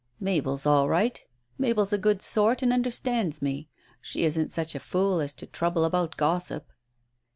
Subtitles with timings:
[0.19, 1.21] "Mabel is all right.
[1.59, 3.69] Mabel's a good sort, and under stands me.
[4.01, 6.65] She isn't such a fool as to trouble about gossip."